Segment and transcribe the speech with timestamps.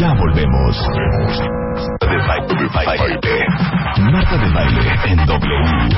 [0.00, 0.76] Ya volvemos.
[3.20, 3.46] De.
[4.10, 5.88] Marta de baile en W.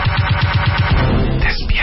[1.38, 1.81] Despierta.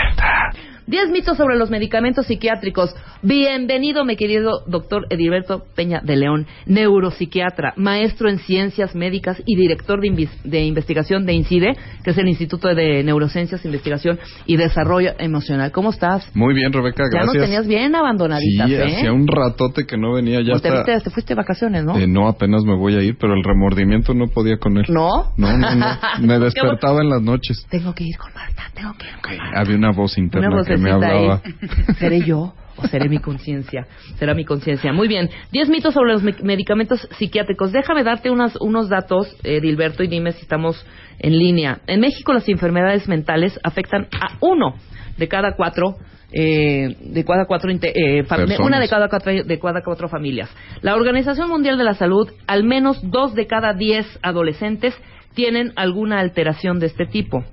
[0.90, 2.92] 10 mitos sobre los medicamentos psiquiátricos.
[3.22, 10.00] Bienvenido, mi querido doctor Edilberto Peña de León, neuropsiquiatra, maestro en ciencias médicas y director
[10.00, 15.12] de, invis- de investigación de INCIDE, que es el Instituto de Neurociencias, Investigación y Desarrollo
[15.20, 15.70] Emocional.
[15.70, 16.28] ¿Cómo estás?
[16.34, 17.34] Muy bien, Rebeca, Ya gracias.
[17.36, 18.82] nos tenías bien abandonaditas, Sí, ¿eh?
[18.96, 20.80] hacía un ratote que no venía ya Pues te, hasta...
[20.94, 21.96] viste- te fuiste de vacaciones, ¿no?
[21.96, 24.86] Eh, no, apenas me voy a ir, pero el remordimiento no podía con él.
[24.88, 25.30] ¿No?
[25.36, 25.86] No, no, no.
[26.26, 27.64] Me despertaba en las noches.
[27.70, 29.60] Tengo que ir con Marta, tengo que ir con Marta.
[29.60, 31.42] Había una voz interna Una que me vocecita hablaba.
[31.44, 31.94] ahí.
[31.98, 33.86] ¿Seré yo o seré mi conciencia?
[34.18, 34.92] Será mi conciencia.
[34.92, 35.28] Muy bien.
[35.52, 37.72] Diez mitos sobre los me- medicamentos psiquiátricos.
[37.72, 40.84] Déjame darte unas, unos datos, eh, Dilberto, y dime si estamos
[41.18, 41.80] en línea.
[41.86, 44.74] En México las enfermedades mentales afectan a uno
[45.18, 45.96] de cada cuatro
[46.32, 48.22] eh, de cada cuatro eh,
[48.64, 50.48] una de cada cuatro de cada cuatro familias.
[50.80, 54.94] La Organización Mundial de la Salud, al menos dos de cada diez adolescentes
[55.34, 57.44] tienen alguna alteración de este tipo.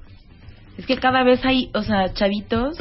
[0.77, 2.77] Es que cada vez hay, o sea, chavitos.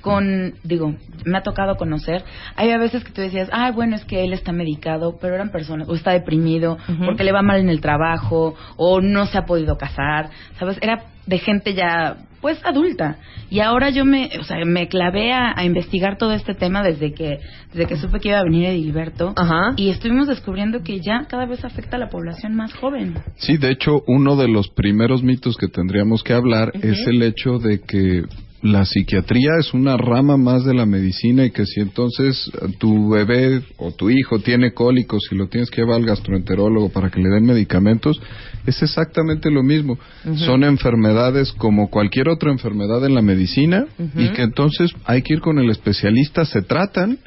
[0.00, 2.24] Con, digo, me ha tocado conocer,
[2.56, 5.50] hay a veces que tú decías, ay, bueno, es que él está medicado, pero eran
[5.50, 9.46] personas, o está deprimido, porque le va mal en el trabajo, o no se ha
[9.46, 10.78] podido casar, ¿sabes?
[10.80, 13.18] Era de gente ya, pues, adulta.
[13.50, 17.12] Y ahora yo me, o sea, me clavé a, a investigar todo este tema desde
[17.12, 17.38] que,
[17.72, 19.74] desde que supe que iba a venir Edilberto, Ajá.
[19.76, 23.14] y estuvimos descubriendo que ya cada vez afecta a la población más joven.
[23.36, 27.58] Sí, de hecho, uno de los primeros mitos que tendríamos que hablar es el hecho
[27.58, 28.22] de que
[28.62, 33.62] la psiquiatría es una rama más de la medicina y que si entonces tu bebé
[33.76, 37.28] o tu hijo tiene cólicos y lo tienes que llevar al gastroenterólogo para que le
[37.28, 38.20] den medicamentos,
[38.66, 39.98] es exactamente lo mismo.
[40.36, 43.86] Son enfermedades como cualquier otra enfermedad en la medicina
[44.16, 47.18] y que entonces hay que ir con el especialista, se tratan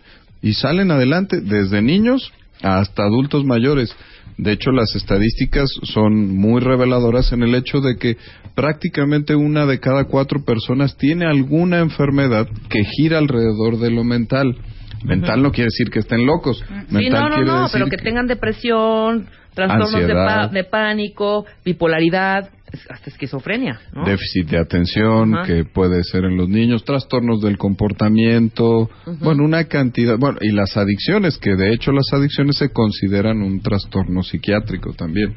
[0.41, 2.31] y salen adelante desde niños
[2.61, 3.95] hasta adultos mayores.
[4.41, 8.17] De hecho, las estadísticas son muy reveladoras en el hecho de que
[8.55, 14.57] prácticamente una de cada cuatro personas tiene alguna enfermedad que gira alrededor de lo mental.
[15.03, 16.57] Mental no quiere decir que estén locos.
[16.57, 21.45] Sí, Mental no, no, quiere no, decir pero que, tengan depresión, trastornos de, de pánico,
[21.63, 22.49] bipolaridad,
[22.89, 24.05] hasta esquizofrenia, ¿no?
[24.05, 28.89] déficit de atención que puede ser en los niños, trastornos del comportamiento,
[29.19, 33.61] bueno, una cantidad, bueno, y las adicciones, que de hecho las adicciones se consideran un
[33.61, 35.35] trastorno psiquiátrico también.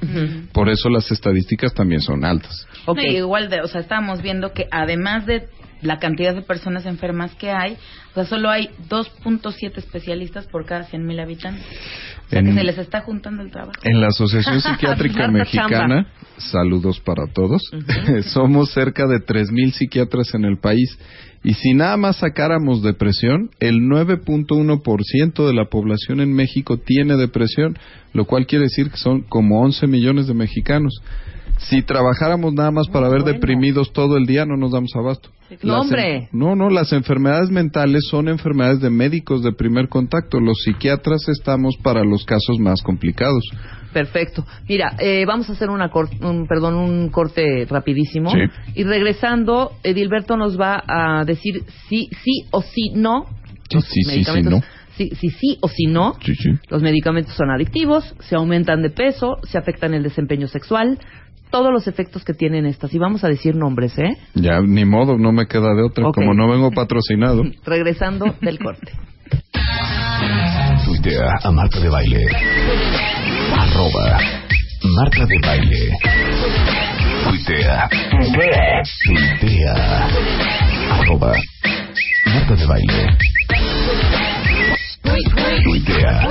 [0.53, 2.67] Por eso las estadísticas también son altas.
[2.87, 2.99] Ok.
[2.99, 5.49] No, y igual, de, o sea, estábamos viendo que además de
[5.83, 7.75] la cantidad de personas enfermas que hay,
[8.13, 11.65] o sea, solo hay 2.7 especialistas por cada 100.000 habitantes.
[12.27, 13.75] O sea, En- que se les está juntando el trabajo.
[13.83, 16.07] En la Asociación Psiquiátrica Mexicana,
[16.39, 17.63] saludos para todos,
[18.33, 20.99] somos cerca de 3.000 psiquiatras en el país
[21.45, 27.77] y si nada más sacáramos depresión, el 9.1% de la población en México tiene depresión,
[28.15, 30.95] lo cual quiere decir que son como 11 millones de mexicanos.
[31.59, 33.35] Si trabajáramos nada más para ver bueno.
[33.35, 35.29] deprimidos todo el día, no nos damos abasto.
[35.63, 36.31] Hombre.
[36.33, 40.41] No, no, las enfermedades mentales son enfermedades de médicos de primer contacto.
[40.41, 43.45] Los psiquiatras estamos para los casos más complicados.
[43.95, 44.45] Perfecto.
[44.69, 48.31] Mira, eh, vamos a hacer una cor- un, perdón, un corte rapidísimo.
[48.31, 48.41] Sí.
[48.75, 53.25] Y regresando, Edilberto nos va a decir si sí o si no.
[53.71, 54.61] Sí, los sí, sí, sí, medicamentos- no.
[54.97, 56.51] Si, si sí o si no, Sí, sí.
[56.69, 60.99] los medicamentos son adictivos, se aumentan de peso, se afectan el desempeño sexual,
[61.51, 62.93] todos los efectos que tienen estas.
[62.95, 64.17] Y vamos a decir nombres, ¿eh?
[64.35, 67.43] Ya, ni modo, no me queda de otra, como no vengo patrocinado.
[67.65, 68.93] Regresando del corte.
[70.85, 72.27] Tuitea a Marta de Baile.
[73.59, 74.19] Arroba
[74.97, 75.97] Marta de Baile.
[77.25, 77.89] Tuitea.
[79.07, 79.75] Tuitea.
[80.91, 81.33] Arroba
[82.27, 83.17] Marta de Baile.
[85.65, 86.29] Tuitea.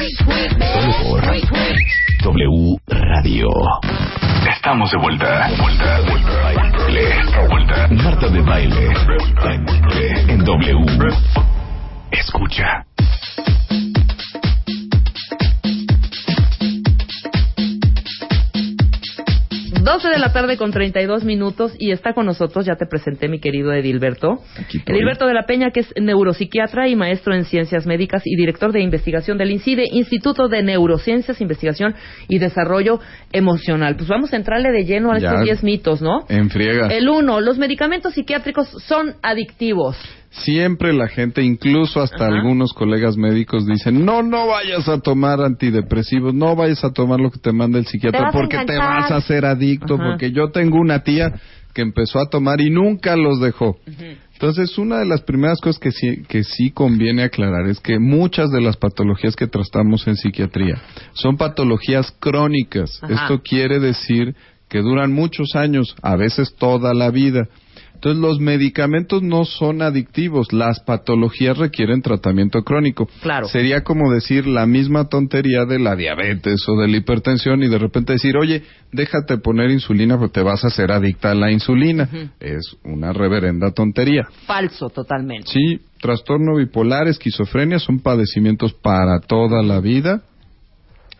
[0.74, 1.21] Solo por
[2.24, 3.47] W Radio.
[4.56, 5.50] Estamos de vuelta.
[5.59, 7.06] Vuelta, vuelta, baile.
[7.50, 7.88] Vuelta.
[7.91, 8.94] Marta de Baile.
[10.29, 10.86] En W.
[12.12, 12.86] Escucha.
[20.13, 23.74] De la tarde con 32 minutos y está con nosotros, ya te presenté mi querido
[23.74, 24.39] Edilberto.
[24.86, 28.81] Edilberto de la Peña, que es neuropsiquiatra y maestro en ciencias médicas y director de
[28.81, 31.95] investigación del INCIDE, Instituto de Neurociencias, Investigación
[32.27, 33.00] y Desarrollo
[33.31, 33.95] Emocional.
[33.95, 35.30] Pues vamos a entrarle de lleno a Ya.
[35.30, 36.25] estos 10 mitos, ¿no?
[36.30, 36.88] En friega.
[36.88, 39.98] El uno, los medicamentos psiquiátricos son adictivos.
[40.33, 42.35] Siempre la gente, incluso hasta Ajá.
[42.35, 47.30] algunos colegas médicos dicen, no, no vayas a tomar antidepresivos, no vayas a tomar lo
[47.30, 49.01] que te manda el psiquiatra porque te enganchar".
[49.01, 50.12] vas a hacer adicto, Ajá.
[50.12, 51.33] porque yo tengo una tía
[51.74, 53.77] que empezó a tomar y nunca los dejó.
[54.33, 58.51] Entonces, una de las primeras cosas que sí, que sí conviene aclarar es que muchas
[58.51, 60.81] de las patologías que tratamos en psiquiatría
[61.13, 63.00] son patologías crónicas.
[63.07, 64.36] Esto quiere decir
[64.68, 67.47] que duran muchos años, a veces toda la vida.
[68.03, 73.07] Entonces, los medicamentos no son adictivos, las patologías requieren tratamiento crónico.
[73.21, 73.47] Claro.
[73.47, 77.79] Sería como decir la misma tontería de la diabetes o de la hipertensión y de
[77.79, 82.09] repente decir, oye, déjate poner insulina porque te vas a hacer adicta a la insulina.
[82.41, 84.27] Es una reverenda tontería.
[84.45, 85.50] Falso, totalmente.
[85.50, 90.23] Sí, trastorno bipolar, esquizofrenia son padecimientos para toda la vida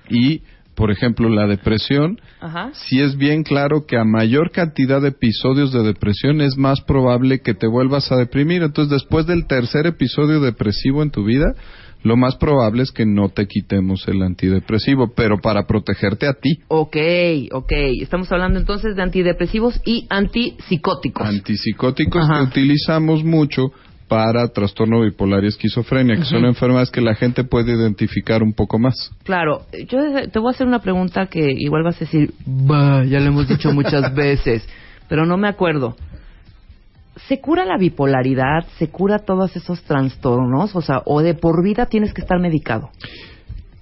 [0.10, 0.42] y,
[0.76, 2.72] por ejemplo, la depresión, Ajá.
[2.74, 7.42] sí es bien claro que a mayor cantidad de episodios de depresión es más probable
[7.42, 8.64] que te vuelvas a deprimir.
[8.64, 11.54] Entonces, después del tercer episodio depresivo en tu vida,
[12.04, 16.60] lo más probable es que no te quitemos el antidepresivo, pero para protegerte a ti.
[16.68, 16.98] Ok,
[17.52, 17.72] ok.
[18.02, 21.26] Estamos hablando entonces de antidepresivos y antipsicóticos.
[21.28, 22.40] Antipsicóticos Ajá.
[22.40, 23.72] que utilizamos mucho
[24.14, 28.78] para trastorno bipolar y esquizofrenia, que son enfermedades que la gente puede identificar un poco
[28.78, 28.94] más.
[29.24, 33.20] Claro, yo te voy a hacer una pregunta que igual vas a decir, bah, ya
[33.20, 34.70] lo hemos dicho muchas veces,
[35.10, 35.96] pero no me acuerdo.
[37.28, 38.68] ¿Se cura la bipolaridad?
[38.78, 40.76] ¿Se cura todos esos trastornos?
[40.76, 42.92] O sea, o de por vida tienes que estar medicado.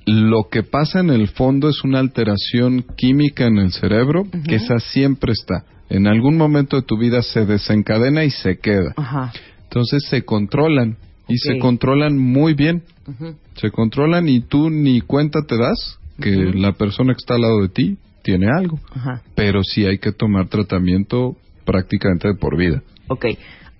[0.05, 4.79] Lo que pasa en el fondo es una alteración química en el cerebro, que esa
[4.79, 5.65] siempre está.
[5.89, 8.93] En algún momento de tu vida se desencadena y se queda.
[8.95, 9.33] Ajá.
[9.71, 10.97] Entonces se controlan
[11.29, 12.83] y se controlan muy bien.
[13.55, 17.61] Se controlan y tú ni cuenta te das que la persona que está al lado
[17.61, 18.79] de ti tiene algo.
[19.33, 22.83] Pero sí hay que tomar tratamiento prácticamente de por vida.
[23.07, 23.27] Ok.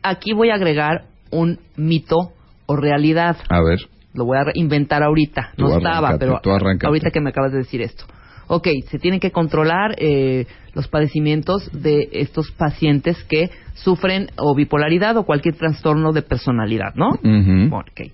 [0.02, 2.32] Aquí voy a agregar un mito
[2.68, 3.36] o realidad.
[3.50, 3.80] A ver,
[4.14, 5.52] Lo voy a inventar ahorita.
[5.58, 6.40] No estaba, pero
[6.84, 8.06] ahorita que me acabas de decir esto.
[8.54, 15.16] Ok, se tienen que controlar eh, los padecimientos de estos pacientes que sufren o bipolaridad
[15.16, 17.12] o cualquier trastorno de personalidad, ¿no?
[17.12, 17.70] Ujú.
[17.70, 18.12] Bueno, ok.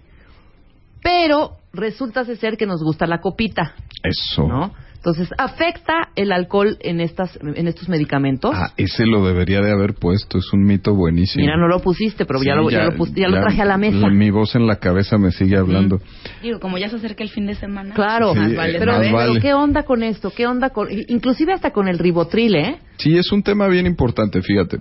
[1.01, 3.73] Pero resulta ser que nos gusta la copita,
[4.03, 4.47] eso.
[4.47, 4.73] ¿no?
[5.07, 8.51] Entonces, ¿afecta el alcohol en, estas, en estos medicamentos?
[8.53, 11.45] Ah, ese lo debería de haber puesto, es un mito buenísimo.
[11.45, 13.65] Mira, no lo pusiste, pero ya, Sí, lo, ya lo pus- ya lo traje a
[13.65, 14.09] la mesa.
[14.09, 16.01] Mi voz en la cabeza me sigue hablando.
[16.43, 17.93] Digo, como ya se acerca el fin de semana.
[17.95, 19.39] Claro, Sí, más eh, vale pero, más pero vale.
[19.39, 20.29] ¿qué onda con esto?
[20.35, 20.89] ¿Qué onda con...?
[21.07, 22.75] Inclusive hasta con el ribotril, ¿eh?
[22.97, 24.79] Sí, es un tema bien importante, fíjate.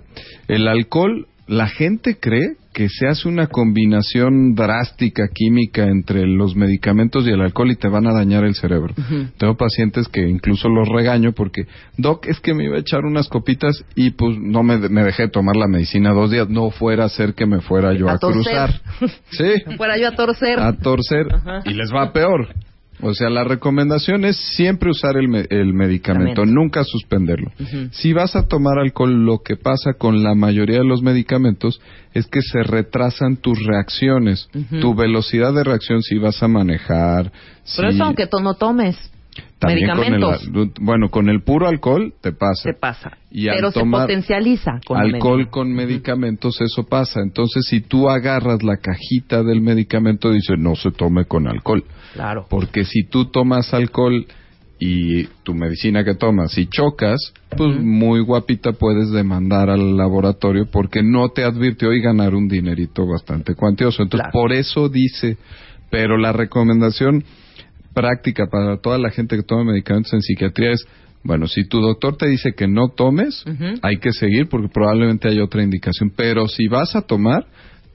[0.49, 7.25] El alcohol, la gente cree que se hace una combinación drástica química entre los medicamentos
[7.25, 8.93] y el alcohol y te van a dañar el cerebro.
[9.37, 11.63] Tengo pacientes que incluso los regaño porque,
[11.97, 15.27] Doc, es que me iba a echar unas copitas y pues no me, me dejé
[15.27, 16.49] tomar la medicina dos días.
[16.49, 18.81] No fuera a ser que me fuera yo a, A cruzar.
[19.31, 20.59] Sí, Fuera yo a torcer.
[20.59, 21.25] a torcer
[21.65, 22.47] y les va peor.
[23.01, 27.51] O sea, la recomendación es siempre usar el, me- el medicamento, nunca suspenderlo.
[27.91, 31.79] Si vas a tomar alcohol, lo que pasa con la mayoría de los medicamentos
[32.13, 34.49] es que se retrasan tus reacciones,
[34.81, 37.31] tu velocidad de reacción si vas a manejar.
[37.75, 38.97] Pero si- eso aunque tú no tomes
[39.59, 42.63] también con el- medicamentos, bueno, con el puro alcohol te pasa.
[42.63, 43.17] se pasa.
[43.29, 45.51] Y Pero se potencializa con alcohol medicamentos.
[45.51, 47.19] con medicamentos, eso pasa.
[47.21, 51.83] Entonces, si tú agarras la cajita del medicamento, dice no se tome con alcohol.
[52.17, 52.45] Claro.
[52.49, 54.25] Porque si tú tomas alcohol
[54.79, 57.19] y tu medicina que tomas y chocas,
[57.55, 63.07] pues muy guapita puedes demandar al laboratorio porque no te advirtió y ganar un dinerito
[63.07, 64.03] bastante cuantioso.
[64.03, 64.33] Entonces, Claro.
[64.33, 65.37] por eso dice,
[65.89, 67.23] pero la recomendación
[67.93, 70.85] práctica para toda la gente que toma medicamentos en psiquiatría es,
[71.23, 73.43] bueno, si tu doctor te dice que no tomes,
[73.81, 76.11] hay que seguir porque probablemente hay otra indicación.
[76.15, 77.47] Pero si vas a tomar,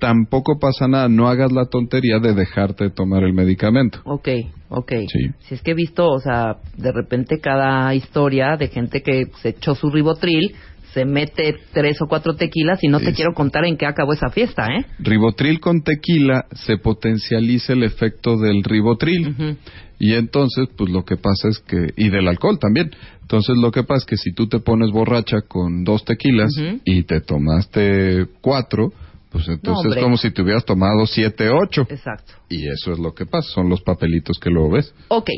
[0.02, 1.08] tampoco pasa nada.
[1.08, 4.00] No hagas la tontería de dejarte de tomar el medicamento.
[4.04, 4.28] Ok,
[4.68, 4.92] ok.
[5.06, 5.28] Sí.
[5.46, 9.50] Si es que he visto, o sea, de repente cada historia de gente que se
[9.50, 10.54] echó su ribotril,
[10.92, 14.12] se mete tres o cuatro tequilas y no te Es- quiero contar en qué acabó
[14.12, 14.84] esa fiesta, ¿eh?
[14.98, 19.56] Ribotril con tequila se potencializa el efecto del ribotril.
[20.00, 22.90] Y entonces, pues lo que pasa es que, y del alcohol también.
[23.22, 26.50] Entonces, lo que pasa es que si tú te pones borracha con dos tequilas
[26.84, 28.92] y te tomaste cuatro,
[29.32, 31.86] pues entonces es como si te hubieras tomado siete, ocho.
[31.88, 32.34] Exacto.
[32.48, 34.94] Y eso es lo que pasa, son los papelitos que luego ves.
[35.08, 35.30] Ok.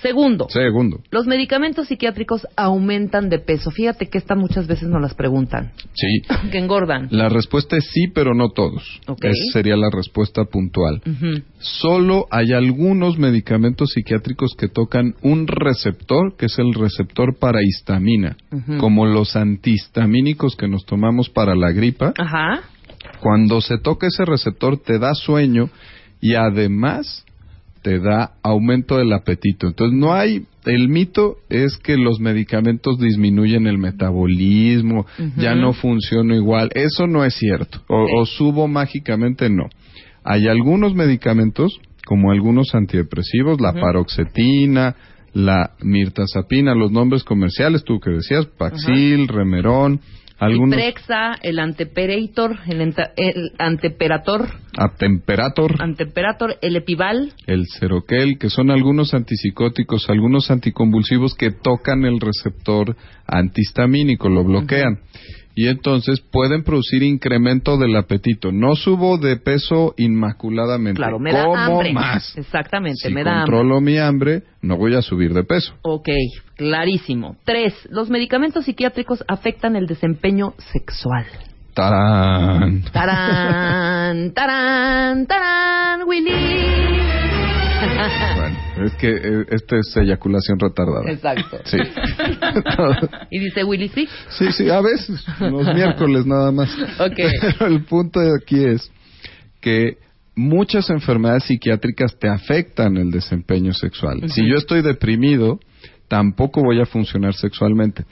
[0.00, 1.00] Segundo, Segundo.
[1.10, 3.70] los medicamentos psiquiátricos aumentan de peso.
[3.70, 5.72] Fíjate que esta muchas veces nos las preguntan.
[5.94, 6.22] Sí.
[6.50, 7.08] Que engordan.
[7.10, 9.00] La respuesta es sí, pero no todos.
[9.06, 9.24] Ok.
[9.24, 11.02] Esa sería la respuesta puntual.
[11.58, 18.36] Solo hay algunos medicamentos psiquiátricos que tocan un receptor, que es el receptor para histamina,
[18.78, 22.12] como los antihistamínicos que nos tomamos para la gripa.
[22.18, 22.62] Ajá.
[23.22, 25.70] Cuando se toca ese receptor te da sueño
[26.20, 27.24] y además
[27.82, 29.68] te da aumento del apetito.
[29.68, 36.34] Entonces no hay, el mito es que los medicamentos disminuyen el metabolismo, ya no funciona
[36.34, 36.70] igual.
[36.74, 37.82] Eso no es cierto.
[37.88, 39.68] O, o subo mágicamente, no.
[40.24, 44.96] Hay algunos medicamentos, como algunos antidepresivos, la paroxetina,
[45.32, 50.00] la mirtazapina, los nombres comerciales, tú que decías, Paxil, Remerón,
[50.44, 55.76] algunos El Prexa, el Anteperator, el, enta- el Anteperator, Atemperator.
[55.80, 57.32] Anteperator, el Epival.
[57.46, 62.96] el Ceroquel, que son algunos antipsicóticos, algunos anticonvulsivos que tocan el receptor
[63.26, 65.00] antihistamínico, lo bloquean.
[65.54, 68.52] Y entonces pueden producir incremento del apetito.
[68.52, 70.96] No subo de peso inmaculadamente.
[70.96, 71.92] Claro, me da Como hambre.
[71.92, 72.36] más.
[72.38, 73.52] Exactamente, Si me da hambre.
[73.56, 75.74] controlo mi hambre, no voy a subir de peso.
[75.82, 76.08] Ok,
[76.56, 77.36] clarísimo.
[77.44, 81.26] Tres, los medicamentos psiquiátricos afectan el desempeño sexual.
[81.74, 82.82] ¡Tarán!
[82.92, 86.30] Tarán, tarán, tarán, Willy.
[88.36, 91.10] Bueno, es que eh, esta es eyaculación retardada.
[91.10, 91.58] Exacto.
[91.64, 91.78] Sí.
[93.30, 94.08] Y dice Willy, sí.
[94.30, 96.70] Sí, sí, a veces, los miércoles nada más.
[96.98, 97.16] Ok.
[97.40, 98.90] Pero el punto de aquí es
[99.60, 99.96] que
[100.34, 104.30] muchas enfermedades psiquiátricas te afectan el desempeño sexual.
[104.30, 105.60] Si yo estoy deprimido,
[106.08, 108.04] tampoco voy a funcionar sexualmente.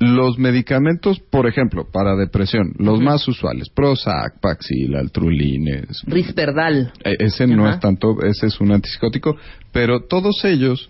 [0.00, 6.92] Los medicamentos, por ejemplo, para depresión, los más usuales, Prozac, Paxil, Altrulines, Risperdal.
[7.04, 9.36] eh, ese no es tanto, ese es un antipsicótico,
[9.72, 10.88] pero todos ellos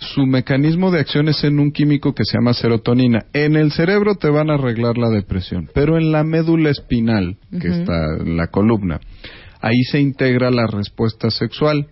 [0.00, 3.26] su mecanismo de acción es en un químico que se llama serotonina.
[3.32, 7.68] En el cerebro te van a arreglar la depresión, pero en la médula espinal, que
[7.68, 8.98] está en la columna,
[9.60, 11.88] ahí se integra la respuesta sexual,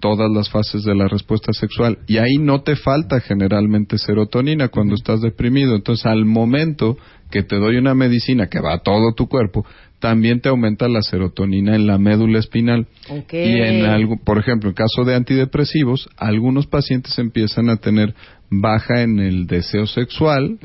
[0.00, 4.94] todas las fases de la respuesta sexual, y ahí no te falta generalmente serotonina cuando
[4.94, 5.76] estás deprimido.
[5.76, 6.96] Entonces, al momento
[7.30, 9.64] que te doy una medicina que va a todo tu cuerpo,
[10.00, 12.86] también te aumenta la serotonina en la médula espinal.
[13.30, 18.14] Y en algo, por ejemplo, en caso de antidepresivos, algunos pacientes empiezan a tener
[18.50, 20.58] baja en el deseo sexual.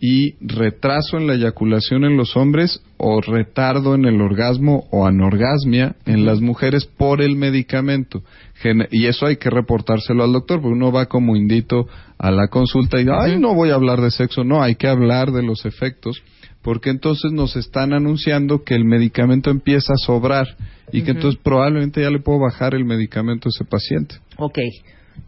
[0.00, 5.96] Y retraso en la eyaculación en los hombres o retardo en el orgasmo o anorgasmia
[6.06, 8.22] en las mujeres por el medicamento.
[8.54, 12.48] Gen- Y eso hay que reportárselo al doctor, porque uno va como indito a la
[12.48, 15.64] consulta y ay, no voy a hablar de sexo, no, hay que hablar de los
[15.66, 16.22] efectos,
[16.62, 20.46] porque entonces nos están anunciando que el medicamento empieza a sobrar
[20.92, 24.16] y que entonces probablemente ya le puedo bajar el medicamento a ese paciente.
[24.36, 24.58] Ok,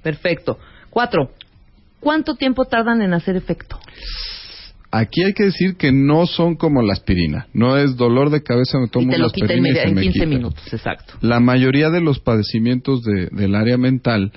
[0.03, 0.59] perfecto.
[0.91, 1.31] Cuatro,
[2.01, 3.79] ¿cuánto tiempo tardan en hacer efecto?
[4.93, 7.47] Aquí hay que decir que no son como la aspirina.
[7.55, 9.89] No es dolor de cabeza, me tomo y te lo quita aspirina y inmedi- se
[9.89, 10.27] en me 15 quita.
[10.27, 11.15] minutos, exacto.
[11.21, 14.33] La mayoría de los padecimientos de- del área mental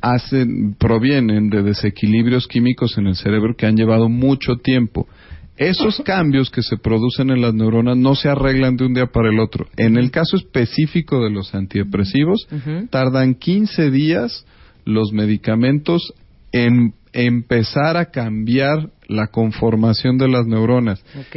[0.00, 5.08] hacen, provienen de desequilibrios químicos en el cerebro que han llevado mucho tiempo.
[5.56, 9.30] Esos cambios que se producen en las neuronas no se arreglan de un día para
[9.30, 9.66] el otro.
[9.76, 12.46] En el caso específico de los antidepresivos,
[12.90, 14.44] tardan 15 días
[14.84, 16.12] los medicamentos
[16.52, 21.02] en empezar a cambiar la conformación de las neuronas.
[21.18, 21.36] Ok,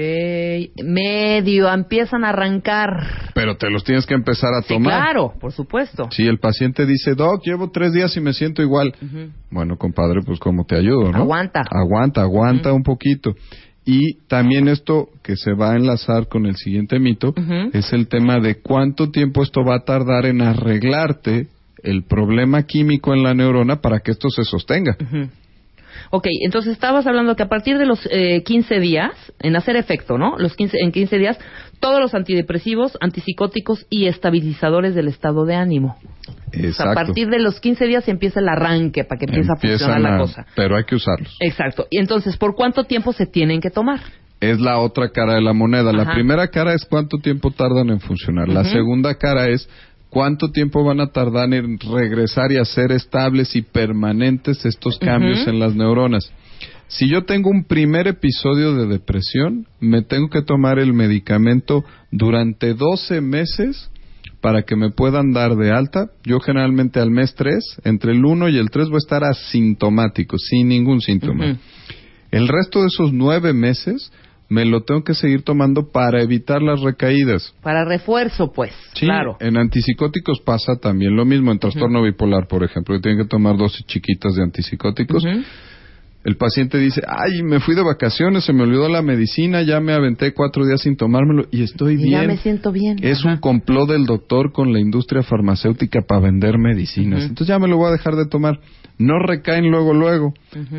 [0.83, 3.31] medio, empiezan a arrancar.
[3.33, 5.01] Pero te los tienes que empezar a Sí, tomar.
[5.03, 6.09] claro, por supuesto.
[6.11, 8.93] Si el paciente dice, Doc, llevo tres días y me siento igual.
[9.51, 11.19] Bueno, compadre, pues ¿cómo te ayudo, no?
[11.19, 11.61] Aguanta.
[11.69, 13.33] Aguanta, aguanta un poquito.
[13.85, 17.33] Y también esto que se va a enlazar con el siguiente mito
[17.73, 21.47] es el tema de cuánto tiempo esto va a tardar en arreglarte
[21.83, 24.95] el problema químico en la neurona para que esto se sostenga.
[25.01, 25.29] Ujú.
[26.11, 30.17] Ok, entonces estabas hablando que a partir de los eh, 15 días, en hacer efecto,
[30.17, 30.37] ¿no?
[30.39, 31.37] Los 15, en 15 días,
[31.79, 35.97] todos los antidepresivos, antipsicóticos y estabilizadores del estado de ánimo.
[36.27, 36.93] O sea, a Exacto.
[36.95, 40.19] partir de los 15 días empieza el arranque para que empiece a funcionar la a-
[40.19, 40.45] cosa.
[40.55, 41.35] Pero hay que usarlos.
[41.41, 41.85] Exacto.
[41.91, 43.99] Y entonces, ¿por cuánto tiempo se tienen que tomar?
[44.41, 45.91] es la otra cara de la moneda.
[45.91, 48.47] La primera cara es cuánto tiempo tardan en funcionar.
[48.47, 49.67] La segunda cara es
[50.09, 55.59] cuánto tiempo van a tardar en regresar y hacer estables y permanentes estos cambios en
[55.59, 56.31] las neuronas.
[56.87, 62.73] Si yo tengo un primer episodio de depresión, me tengo que tomar el medicamento durante
[62.73, 63.91] 12 meses
[64.41, 66.09] para que me puedan dar de alta.
[66.23, 70.37] Yo generalmente al mes 3, entre el 1 y el 3 voy a estar asintomático,
[70.39, 71.59] sin ningún síntoma.
[72.31, 74.11] El resto de esos nueve meses
[74.49, 77.53] me lo tengo que seguir tomando para evitar las recaídas.
[77.61, 78.71] Para refuerzo, pues.
[78.93, 79.37] Sí, Claro.
[79.39, 81.51] en antipsicóticos pasa también lo mismo.
[81.51, 85.23] En trastorno bipolar, por ejemplo, que tienen que tomar dosis chiquitas de antipsicóticos.
[85.23, 85.41] Ujú.
[86.23, 89.93] El paciente dice, ay, me fui de vacaciones, se me olvidó la medicina, ya me
[89.93, 92.11] aventé cuatro días sin tomármelo y estoy Y bien.
[92.11, 92.97] ya me siento bien.
[93.01, 93.29] Es Ajá.
[93.29, 97.21] un complot del doctor con la industria farmacéutica para vender medicinas.
[97.23, 98.59] Entonces ya me lo voy a dejar de tomar.
[98.97, 100.33] No recaen luego, luego.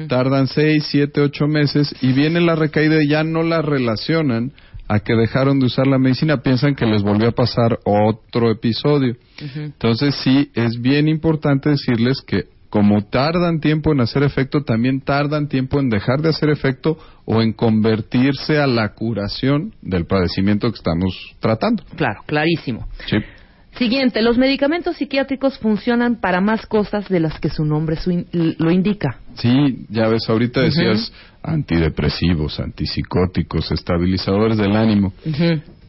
[0.08, 4.52] Tardan seis, siete, ocho meses y viene la recaída y ya no la relacionan
[4.88, 6.42] a que dejaron de usar la medicina.
[6.42, 9.16] Piensan que les volvió a pasar otro episodio.
[9.56, 15.48] Entonces sí, es bien importante decirles que como tardan tiempo en hacer efecto, también tardan
[15.48, 20.76] tiempo en dejar de hacer efecto o en convertirse a la curación del padecimiento que
[20.78, 21.82] estamos tratando.
[21.96, 22.86] Claro, clarísimo.
[23.06, 23.16] Sí.
[23.76, 28.26] Siguiente, los medicamentos psiquiátricos funcionan para más cosas de las que su nombre su in-
[28.32, 29.18] lo indica.
[29.34, 31.12] Sí, ya ves, ahorita decías
[31.42, 35.12] antidepresivos, antipsicóticos, estabilizadores del ánimo.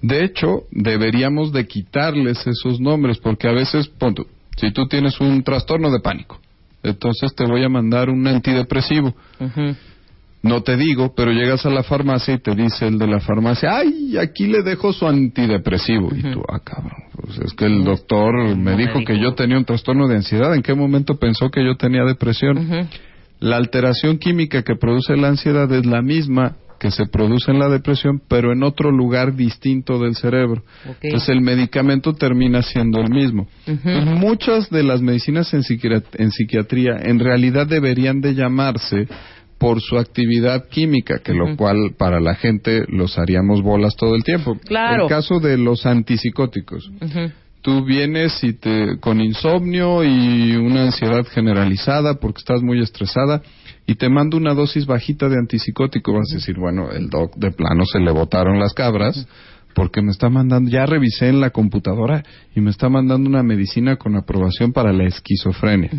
[0.01, 4.25] De hecho, deberíamos de quitarles esos nombres porque a veces, punto,
[4.57, 6.39] si tú tienes un trastorno de pánico,
[6.83, 9.13] entonces te voy a mandar un antidepresivo.
[10.43, 13.77] No te digo, pero llegas a la farmacia y te dice el de la farmacia,
[13.77, 16.09] ay, aquí le dejo su antidepresivo.
[16.15, 19.57] Y tú, ah, cabrón, pues es que el doctor me me dijo que yo tenía
[19.57, 20.55] un trastorno de ansiedad.
[20.55, 22.87] ¿En qué momento pensó que yo tenía depresión?
[23.39, 27.69] La alteración química que produce la ansiedad es la misma que se produce en la
[27.69, 30.63] depresión, pero en otro lugar distinto del cerebro.
[31.01, 33.47] Entonces el medicamento termina siendo el mismo.
[34.17, 39.07] Muchas de las medicinas en, psiquiat- en psiquiatría en realidad deberían de llamarse
[39.59, 44.23] por su actividad química, que lo cual para la gente los haríamos bolas todo el
[44.23, 44.57] tiempo.
[44.65, 45.03] Claro.
[45.03, 46.89] El caso de los antipsicóticos.
[46.99, 47.31] Ujú.
[47.61, 53.43] Tú vienes y te, con insomnio y una ansiedad generalizada porque estás muy estresada
[53.87, 56.13] y te mando una dosis bajita de antipsicótico.
[56.13, 59.27] Vas a decir, bueno, el doc de plano se le botaron las cabras
[59.73, 62.23] porque me está mandando, ya revisé en la computadora
[62.55, 65.89] y me está mandando una medicina con aprobación para la esquizofrenia.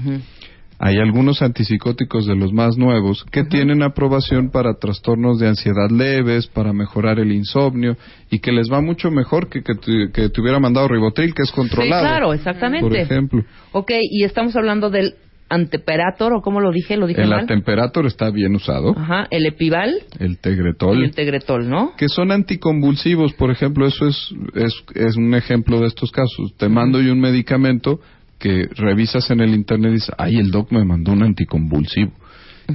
[0.78, 6.48] Hay algunos antipsicóticos de los más nuevos que tienen aprobación para trastornos de ansiedad leves,
[6.48, 7.96] para mejorar el insomnio
[8.30, 11.42] y que les va mucho mejor que que, te- que te hubiera mandado ribotril, que
[11.42, 12.02] es controlado.
[12.02, 12.80] Sí, claro, exactamente.
[12.88, 15.14] Por ejemplo, Ok, y estamos hablando del
[15.52, 17.40] anteperator, o cómo lo dije, lo dije el mal.
[17.40, 21.92] Atemperator está bien usado, Ajá, el epival el y Tegretol, el tegretol, ¿no?
[21.96, 26.54] que son anticonvulsivos, por ejemplo, eso es, es, es un ejemplo de estos casos.
[26.56, 28.00] Te mando yo un medicamento
[28.38, 32.12] que revisas en el internet y dices, ay, el doc me mandó un anticonvulsivo.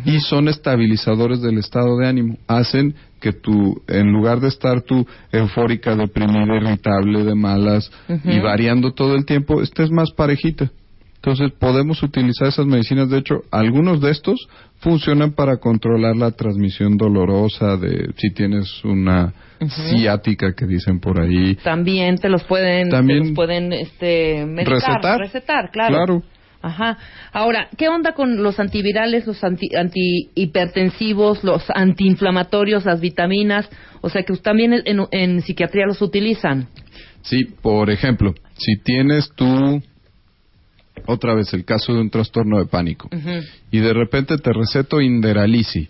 [0.06, 2.38] Y son estabilizadores del estado de ánimo.
[2.48, 7.92] Hacen que tú, en lugar de estar tú eufórica, deprimida, irritable, de malas
[8.24, 10.72] y variando todo el tiempo, estés más parejita.
[11.28, 13.10] Entonces podemos utilizar esas medicinas.
[13.10, 14.48] De hecho, algunos de estos
[14.80, 19.34] funcionan para controlar la transmisión dolorosa de si tienes una
[19.68, 21.56] ciática que dicen por ahí.
[21.56, 25.20] También te los pueden, También- te los pueden este, medicar, Recetar.
[25.20, 25.96] recetar, claro.
[25.96, 26.24] Claro.
[26.62, 26.98] Ajá.
[27.34, 33.70] Ahora, ¿qué onda con los antivirales, los anti, antihipertensivos, los antiinflamatorios, las vitaminas?
[34.00, 36.70] O sea, que también en, en psiquiatría los utilizan.
[37.22, 39.82] Sí, por ejemplo, si tienes tú
[41.06, 43.10] otra vez el caso de un trastorno de pánico
[43.72, 45.90] y de repente te receto Inderalisi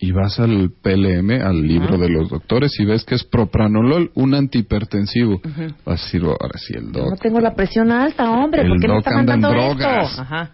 [0.00, 4.34] y vas al PLM, al libro de los doctores y ves que es propranolol, un
[4.34, 5.40] antihipertensivo.
[5.84, 7.10] Vas a decir, ahora sí, el Yo doc.
[7.10, 9.60] no tengo la presión alta, hombre, El ¿por qué me doc está anda en mandando
[9.74, 10.10] drogas.
[10.10, 10.22] esto?
[10.22, 10.50] Ajá.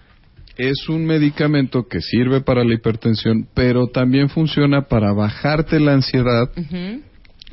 [0.57, 6.49] Es un medicamento que sirve para la hipertensión, pero también funciona para bajarte la ansiedad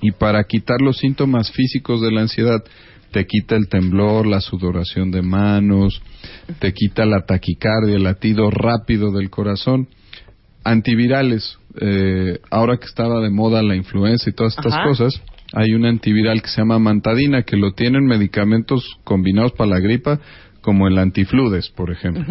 [0.02, 2.64] y para quitar los síntomas físicos de la ansiedad.
[3.12, 6.02] Te quita el temblor, la sudoración de manos,
[6.60, 9.88] te quita la taquicardia, el latido rápido del corazón.
[10.64, 14.84] Antivirales, eh, ahora que estaba de moda la influenza y todas estas Ajá.
[14.84, 15.22] cosas,
[15.54, 20.20] hay un antiviral que se llama mantadina, que lo tienen medicamentos combinados para la gripa,
[20.62, 22.24] como el antifludes, por ejemplo.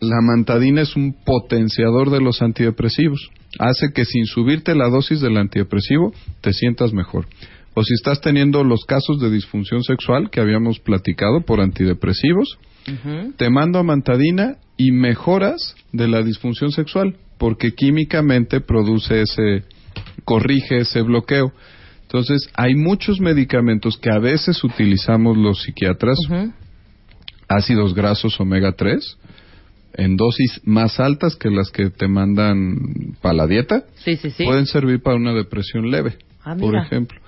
[0.00, 3.30] La mantadina es un potenciador de los antidepresivos.
[3.58, 7.26] Hace que sin subirte la dosis del antidepresivo te sientas mejor.
[7.74, 12.58] O si estás teniendo los casos de disfunción sexual que habíamos platicado por antidepresivos,
[13.36, 19.64] te mando a mantadina y mejoras de la disfunción sexual porque químicamente produce ese,
[20.24, 21.52] corrige ese bloqueo.
[22.02, 26.16] Entonces, hay muchos medicamentos que a veces utilizamos los psiquiatras,
[27.48, 29.18] ácidos grasos omega 3
[29.96, 34.44] en dosis más altas que las que te mandan para la dieta, Sí, sí, sí.
[34.44, 37.18] pueden servir para una depresión leve, Ah, por ejemplo.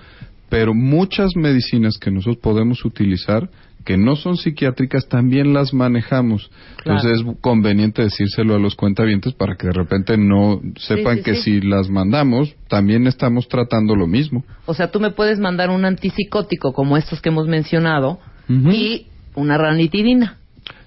[0.49, 3.49] Pero muchas medicinas que nosotros podemos utilizar
[3.83, 6.51] que no son psiquiátricas también las manejamos.
[6.83, 6.99] Claro.
[6.99, 11.35] Entonces es conveniente decírselo a los cuentavientes para que de repente no sepan sí, que
[11.35, 11.41] sí.
[11.59, 14.43] si las mandamos, también estamos tratando lo mismo.
[14.65, 19.57] O sea, tú me puedes mandar un antipsicótico como estos que hemos mencionado y una
[19.57, 20.37] ranitidina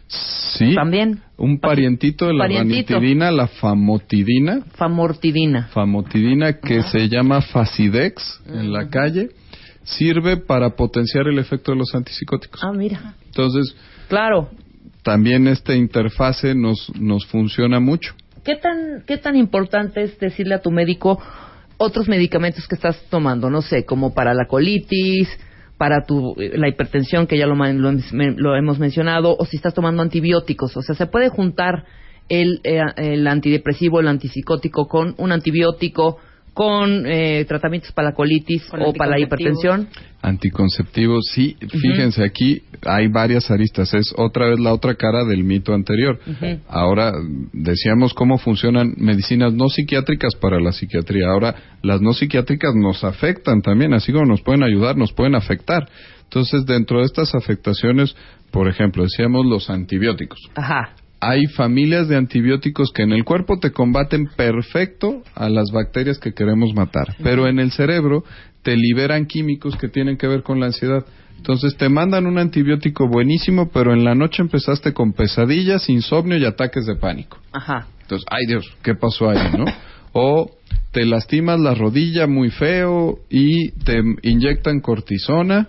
[0.08, 0.74] Sí.
[0.74, 1.20] también.
[1.38, 2.94] Un parientito de la Parientito.
[2.94, 5.68] ranitidina, la famotidina, Famortidina.
[5.72, 9.30] famotidina que se llama Facidex en la calle,
[9.84, 12.60] sirve para potenciar el efecto de los antipsicóticos.
[12.62, 13.14] Ah, mira.
[13.26, 13.74] Entonces,
[14.08, 14.50] Claro.
[15.02, 18.14] también esta interfase nos, nos funciona mucho.
[18.44, 21.20] ¿Qué tan, ¿Qué tan importante es decirle a tu médico
[21.76, 23.50] otros medicamentos que estás tomando?
[23.50, 25.28] No sé, como para la colitis,
[25.76, 30.02] para tu, eh, la hipertensión, que ya lo, lo hemos mencionado, o si estás tomando
[30.02, 30.76] antibióticos.
[30.76, 31.84] O sea, se puede juntar
[32.28, 36.18] el, eh, el antidepresivo, el antipsicótico con un antibiótico,
[36.52, 39.88] con eh, tratamientos para la colitis Con o para la hipertensión.
[40.22, 45.72] Anticonceptivos, sí, fíjense aquí hay varias aristas, es otra vez la otra cara del mito
[45.72, 46.18] anterior.
[46.68, 47.12] Ahora
[47.52, 53.62] decíamos cómo funcionan medicinas no psiquiátricas para la psiquiatría, ahora las no psiquiátricas nos afectan
[53.62, 55.88] también, así como nos pueden ayudar, nos pueden afectar.
[56.24, 58.14] Entonces, dentro de estas afectaciones,
[58.52, 60.38] por ejemplo, decíamos los antibióticos.
[60.54, 60.94] Ajá.
[61.20, 66.33] Hay familias de antibióticos que en el cuerpo te combaten perfecto a las bacterias que
[66.33, 68.24] queremos matar, pero en el cerebro
[68.62, 71.04] te liberan químicos que tienen que ver con la ansiedad.
[71.37, 76.44] Entonces te mandan un antibiótico buenísimo, pero en la noche empezaste con pesadillas, insomnio y
[76.44, 77.38] ataques de pánico.
[77.52, 77.87] Ajá.
[78.02, 79.64] Entonces, ay Dios, ¿qué pasó ahí, no?
[80.12, 80.50] O
[80.92, 85.68] te lastimas la rodilla muy feo y te inyectan cortisona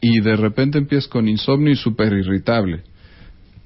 [0.00, 2.82] y de repente empiezas con insomnio y súper irritable.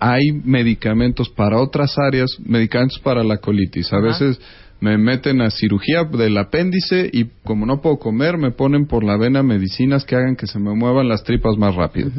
[0.00, 3.92] Hay medicamentos para otras áreas, medicamentos para la colitis.
[3.92, 4.06] A Ajá.
[4.06, 4.40] veces
[4.80, 9.18] me meten a cirugía del apéndice y como no puedo comer, me ponen por la
[9.18, 12.10] vena medicinas que hagan que se me muevan las tripas más rápido.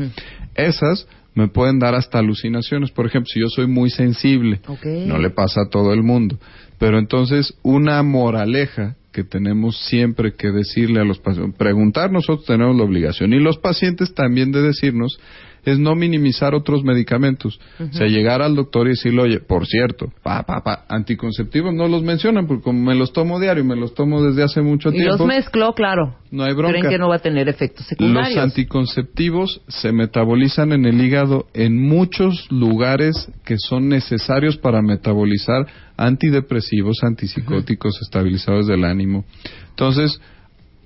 [0.55, 2.91] Esas me pueden dar hasta alucinaciones.
[2.91, 4.61] Por ejemplo, si yo soy muy sensible,
[5.07, 6.37] no le pasa a todo el mundo.
[6.77, 12.75] Pero entonces, una moraleja que tenemos siempre que decirle a los pacientes, preguntar nosotros tenemos
[12.77, 15.19] la obligación y los pacientes también de decirnos
[15.63, 17.59] es no minimizar otros medicamentos.
[17.79, 21.87] O sea, llegar al doctor y decirle, oye, por cierto, pa, pa, pa, anticonceptivos no
[21.87, 24.93] los mencionan porque como me los tomo diario, me los tomo desde hace mucho Y
[24.93, 25.17] tiempo.
[25.17, 26.15] los mezcló, claro.
[26.31, 26.79] No hay bronca.
[26.79, 28.37] Creen que no va a tener efectos Los secundarios.
[28.37, 36.97] anticonceptivos se metabolizan en el hígado en muchos lugares que son necesarios para metabolizar antidepresivos,
[37.03, 39.25] antipsicóticos, estabilizadores del ánimo.
[39.69, 40.19] Entonces,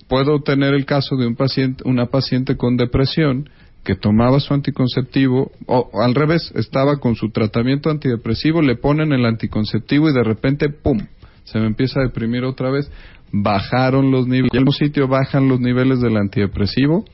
[0.07, 3.49] puedo tener el caso de un paciente, una paciente con depresión
[3.85, 9.25] que tomaba su anticonceptivo, o al revés, estaba con su tratamiento antidepresivo, le ponen el
[9.25, 10.99] anticonceptivo y de repente, ¡pum!,
[11.43, 12.91] se me empieza a deprimir otra vez.
[13.31, 17.05] Bajaron los niveles, en el sitio bajan los niveles del antidepresivo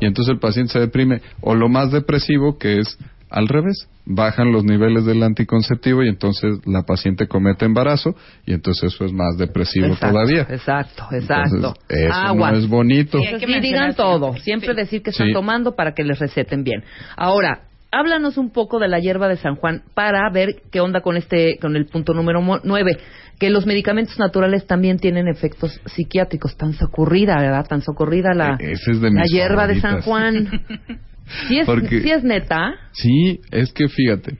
[0.00, 1.22] y entonces el paciente se deprime.
[1.40, 2.98] O lo más depresivo que es
[3.32, 8.14] al revés, bajan los niveles del anticonceptivo y entonces la paciente comete embarazo
[8.46, 10.42] y entonces eso es más depresivo Exacto, todavía.
[10.50, 11.56] Exacto, exacto.
[11.56, 13.18] Entonces, eso no es bonito.
[13.18, 14.34] Sí, que Sí, digan todo.
[14.36, 14.70] siempre.
[14.70, 14.76] Sí.
[14.76, 15.32] decir que están Sí.
[15.32, 16.82] tomando para que les receten bien.
[17.16, 21.16] Ahora, háblanos un poco de la hierba de San Juan para ver qué onda con
[21.16, 22.98] este, con el punto número mo- nueve.
[23.38, 26.56] Que los medicamentos naturales también tienen efectos psiquiátricos.
[26.56, 27.66] Tan socorrida, ¿verdad?
[27.68, 30.00] Tan socorrida la, E- ese es de la hierba de San.
[30.02, 30.48] Juan.
[31.48, 32.74] ¿Sí es, Porque- sí es neta?
[32.92, 34.36] Sí, es que fíjate,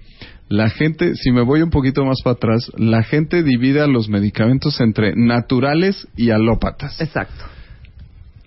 [0.49, 4.09] la gente, si me voy un poquito más para atrás, la gente divide a los
[4.09, 7.01] medicamentos entre naturales y alópatas.
[7.01, 7.45] Exacto.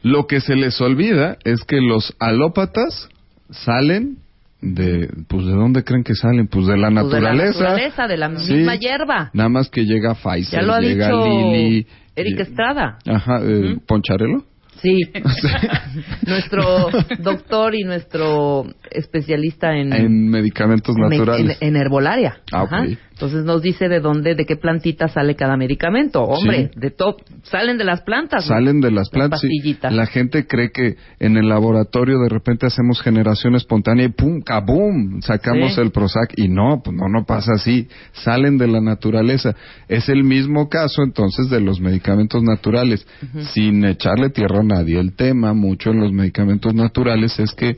[0.04, 3.10] Lo que se les olvida es que los alópatas
[3.50, 4.18] salen
[4.62, 8.08] de, pues de dónde creen que salen, pues de la Pues de la naturaleza.
[8.08, 8.54] de la Sí.
[8.54, 9.30] misma hierba.
[9.34, 12.98] Nada más que llega Pfizer, Ya lo ha llega dicho Lilly, Eric y- Estrada.
[13.06, 14.44] Ajá, eh, Poncharelo.
[14.82, 15.00] Sí.
[16.28, 21.58] nuestro doctor y nuestro especialista en, En medicamentos en- naturales.
[21.62, 22.38] en- en herbolaria.
[22.52, 22.86] Ah, Ajá.
[23.16, 26.22] Entonces nos dice de dónde, de qué plantita sale cada medicamento.
[26.22, 26.80] Hombre, Sí.
[26.82, 28.44] de top, salen de las plantas.
[28.46, 29.40] Salen de las plantas.
[29.40, 29.48] sí.
[29.48, 29.94] pastillitas.
[29.94, 35.22] La gente cree que en el laboratorio de repente hacemos generación espontánea y pum, kabum,
[35.22, 35.82] sacamos Sí.
[35.82, 37.88] el Prozac y no, pues no, no pasa así.
[38.12, 39.56] Salen de la naturaleza.
[39.88, 43.08] Es el mismo caso entonces de los medicamentos naturales.
[43.54, 45.00] Sin echarle tierra nadie.
[45.00, 47.78] El tema mucho en los medicamentos naturales es que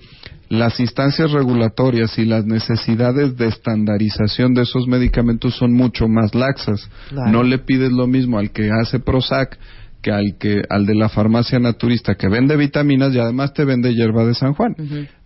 [0.49, 6.89] las instancias regulatorias y las necesidades de estandarización de esos medicamentos son mucho más laxas.
[7.09, 7.31] Claro.
[7.31, 9.57] No le pides lo mismo al que hace Prozac
[10.01, 13.93] que al que al de la farmacia naturista que vende vitaminas y además te vende
[13.93, 14.75] hierba de San Juan.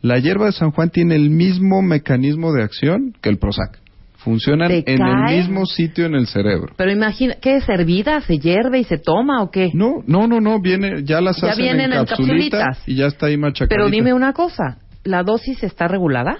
[0.02, 3.80] La hierba de San Juan tiene el mismo mecanismo de acción que el Prozac.
[4.24, 5.34] Funcionan ¿Te en cae?
[5.34, 6.74] el mismo sitio en el cerebro.
[6.78, 8.22] Pero imagina, ¿qué es hervida?
[8.22, 9.72] ¿Se hierve y se toma o qué?
[9.74, 12.88] No, no, no, no, viene, ya las Ya hacen vienen en en capsulita capsulitas.
[12.88, 13.76] y ya está ahí machacadita.
[13.76, 14.78] Pero dime una cosa.
[15.04, 16.38] ¿la dosis está regulada?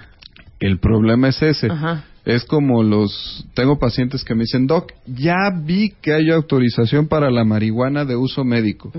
[0.60, 1.66] El problema es ese.
[1.68, 2.04] Ajá.
[2.24, 3.44] Es como los...
[3.54, 8.14] Tengo pacientes que me dicen, Doc, ya vi que hay autorización para la marihuana de
[8.14, 8.92] uso médico.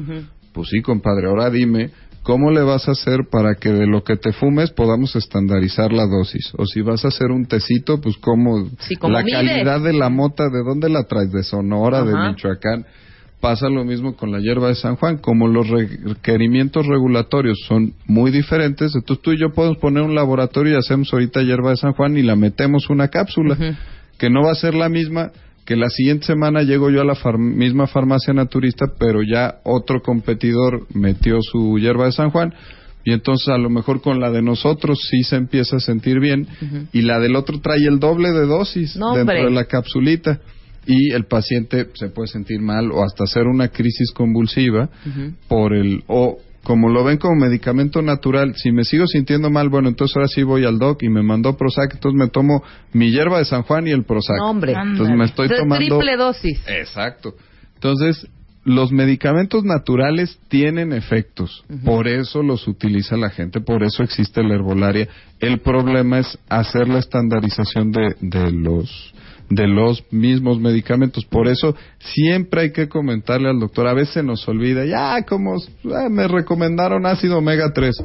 [0.52, 1.92] Pues sí, compadre, ahora dime,
[2.24, 6.06] ¿cómo le vas a hacer para que de lo que te fumes podamos estandarizar la
[6.08, 6.52] dosis?
[6.58, 8.70] O si vas a hacer un tecito, pues cómo...
[8.80, 11.32] Sí, ¿cómo la calidad de la mota, ¿de dónde la traes?
[11.32, 12.14] ¿De Sonora, de.
[12.14, 12.86] Michoacán?
[13.40, 15.18] Pasa lo mismo con la hierba de San Juan.
[15.18, 20.16] Como los re- requerimientos regulatorios son muy diferentes, entonces tú y yo podemos poner un
[20.16, 23.58] laboratorio y hacemos ahorita hierba de San Juan y la metemos una cápsula,
[24.18, 25.32] que no va a ser la misma
[25.66, 30.02] que la siguiente semana llego yo a la far- misma farmacia naturista, pero ya otro
[30.02, 32.54] competidor metió su hierba de San Juan.
[33.06, 36.48] Y entonces a lo mejor con la de nosotros sí se empieza a sentir bien
[36.94, 39.44] y la del otro trae el doble de dosis No, dentro hombre.
[39.44, 40.40] de la capsulita
[40.86, 44.90] y el paciente se puede sentir mal o hasta hacer una crisis convulsiva
[45.50, 49.90] por el o como lo ven como medicamento natural, si me sigo sintiendo mal, bueno,
[49.90, 53.40] entonces ahora sí voy al doc y me mandó Prozac, entonces me tomo mi hierba
[53.40, 54.38] de San Juan y el Prozac.
[54.38, 54.74] No, hombre.
[54.74, 56.64] Entonces me estoy De tomando triple dosis.
[56.68, 57.36] Exacto.
[57.76, 58.28] Entonces,
[58.64, 64.56] los medicamentos naturales tienen efectos, por eso los utiliza la gente, por eso existe la
[64.56, 65.10] herbolaria.
[65.42, 69.13] El problema es hacer la estandarización de, de los
[69.50, 71.26] de los mismos medicamentos.
[71.26, 73.88] Por eso siempre hay que comentarle al doctor.
[73.88, 75.56] A veces nos olvida, ya, como
[75.94, 77.96] ah, me recomendaron ácido omega 3.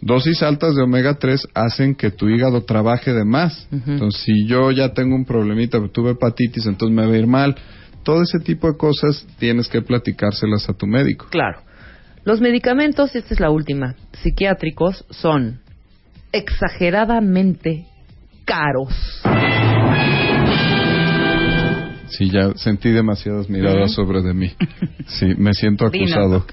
[0.00, 3.68] Dosis altas de omega 3 hacen que tu hígado trabaje de más.
[3.72, 7.56] Entonces, si yo ya tengo un problemita, tuve hepatitis, entonces me va a ir mal.
[8.02, 11.26] Todo ese tipo de cosas tienes que platicárselas a tu médico.
[11.30, 11.62] Claro.
[12.24, 15.60] Los medicamentos, y esta es la última, psiquiátricos son
[16.32, 17.86] exageradamente
[18.44, 19.22] caros.
[22.16, 24.52] Sí, ya sentí demasiadas miradas sobre de mí.
[25.06, 26.46] Sí, me siento acusado.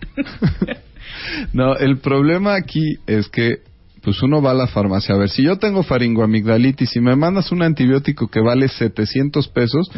[1.54, 3.60] no, el problema aquí es que
[4.04, 5.15] pues uno va a la farmacia.
[5.15, 9.89] A ver, si yo tengo faringoamigdalitis y me mandas un antibiótico que vale 700 pesos,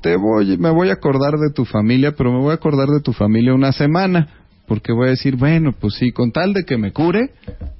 [0.00, 3.02] te voy, me voy a acordar de tu familia, pero me voy a acordar de
[3.02, 4.28] tu familia una semana.
[4.66, 7.32] Porque voy a decir, bueno, pues sí, con tal de que me cure,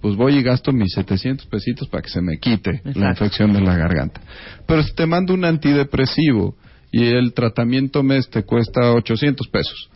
[0.03, 3.63] pues voy y gasto mis 700 pesitos para que se me quite la infección de
[3.63, 4.21] la garganta.
[4.67, 6.57] Pero si te mando un antidepresivo
[6.93, 9.91] y el tratamiento mes te cuesta 800 pesos,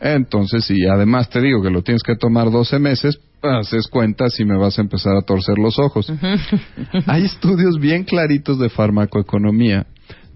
[0.00, 4.44] entonces, si además te digo que lo tienes que tomar 12 meses, haces cuenta si
[4.44, 6.10] me vas a empezar a torcer los ojos.
[7.06, 9.86] Hay estudios bien claritos de farmacoeconomía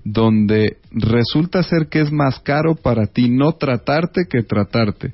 [0.05, 5.13] donde resulta ser que es más caro para ti no tratarte que tratarte.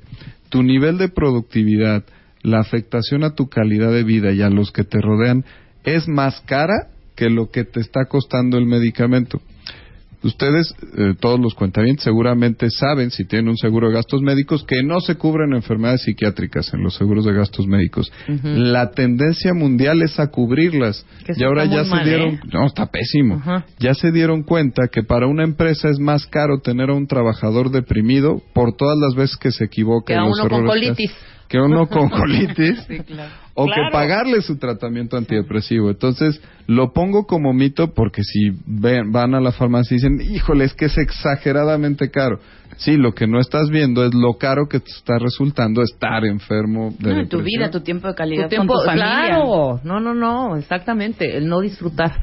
[0.49, 2.03] Tu nivel de productividad,
[2.41, 5.45] la afectación a tu calidad de vida y a los que te rodean
[5.83, 9.41] es más cara que lo que te está costando el medicamento.
[10.21, 14.83] Ustedes, eh, todos los cuentavientes, seguramente saben, si tienen un seguro de gastos médicos, que
[14.83, 18.11] no se cubren enfermedades psiquiátricas en los seguros de gastos médicos.
[18.43, 21.05] La tendencia mundial es a cubrirlas.
[21.25, 22.39] Que y ahora ya se mal, dieron, ¿eh?
[22.51, 23.41] no, está pésimo.
[23.79, 27.71] Ya se dieron cuenta que para una empresa es más caro tener a un trabajador
[27.71, 30.13] deprimido por todas las veces que se equivoca.
[30.13, 31.11] Que a uno con colitis.
[31.47, 32.85] Que uno con colitis.
[33.61, 33.83] O Claro.
[33.87, 35.89] que pagarle su tratamiento antidepresivo.
[35.89, 40.63] Entonces, lo pongo como mito porque si ven- van a la farmacia y dicen, híjole,
[40.65, 42.39] es que es exageradamente caro.
[42.77, 46.93] Sí, lo que no estás viendo es lo caro que te está resultando estar enfermo
[46.99, 49.05] de No, tu vida, tu tiempo de calidad Tu tiempo, con tu familia.
[49.27, 52.13] claro, no, no, no, exactamente, el no disfrutar.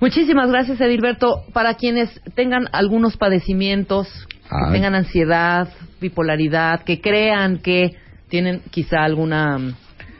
[0.00, 1.44] Muchísimas gracias, Edilberto.
[1.52, 4.08] Para quienes tengan algunos padecimientos,
[4.48, 5.68] que tengan ansiedad,
[6.00, 7.92] bipolaridad, que crean que
[8.28, 9.58] tienen quizá alguna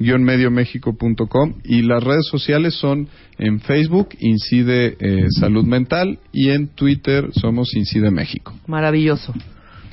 [0.00, 3.08] guion medioméxico.com y las redes sociales son
[3.38, 8.54] en Facebook Incide eh, Salud Mental y en Twitter somos Incide México.
[8.66, 9.34] Maravilloso.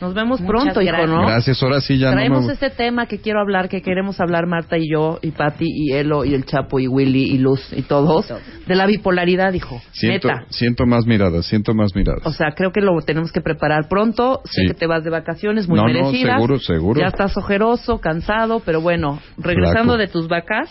[0.04, 1.10] Nos vemos Muchas pronto, hijo, gracias.
[1.10, 1.26] ¿no?
[1.26, 2.54] Gracias, ahora sí ya Traemos no me...
[2.54, 6.26] este tema que quiero hablar, que queremos hablar Marta y yo, y Patti, y Elo,
[6.26, 8.32] y el Chapo, y Willy, y Luz, y todos,
[8.68, 9.82] de la bipolaridad, hijo.
[9.94, 10.44] Siento, Neta.
[10.50, 12.26] siento más miradas, siento más miradas.
[12.26, 14.42] O sea, creo que lo tenemos que preparar pronto.
[14.46, 14.68] Sé Sí.
[14.68, 17.00] que te vas de vacaciones muy No, no, seguro, seguro.
[17.00, 19.98] Ya estás ojeroso, cansado, pero bueno, regresando Flaco.
[19.98, 20.70] de tus vacas,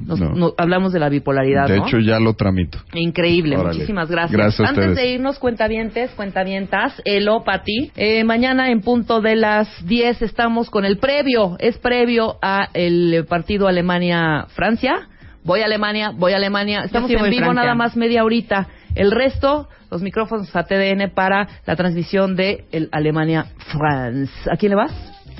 [0.00, 0.30] nos, No.
[0.34, 1.86] no- hablamos de la bipolaridad, de ¿no?
[1.86, 2.78] hecho, ya lo tramito.
[2.94, 3.74] Increíble, Órale.
[3.74, 4.32] muchísimas gracias.
[4.32, 4.96] Gracias Antes ustedes.
[5.08, 10.84] de irnos, cuentavientes, cuentavientas, Elo, Pati, eh, mañana en punto de las 10 estamos con
[10.84, 15.08] el previo, es previo a el partido Alemania-Francia.
[15.44, 16.82] Voy a Alemania, voy a Alemania.
[16.84, 17.62] Estamos sí en vivo Francia.
[17.62, 18.68] nada más media horita.
[18.94, 24.32] El resto, los micrófonos a TDN para la transmisión de el Alemania-France.
[24.50, 24.92] ¿A quién le vas?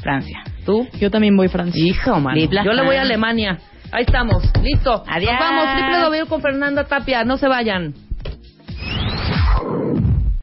[0.02, 0.38] Francia.
[0.64, 0.86] ¿Tú?
[1.00, 1.82] Yo también voy a Francia.
[1.84, 2.38] Hijo, mano.
[2.40, 3.02] Yo le voy a.
[3.02, 3.58] Alemania.
[3.92, 4.42] Ahí estamos.
[4.62, 5.02] Listo.
[5.06, 5.34] Adiós.
[5.38, 5.74] Vamos.
[5.74, 7.24] Triple W con Fernanda Tapia.
[7.24, 7.94] No se vayan.